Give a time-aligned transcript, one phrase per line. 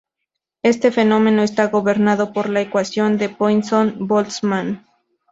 [0.63, 4.83] Este fenómeno está gobernado por la ecuación de Poisson–Boltzmann.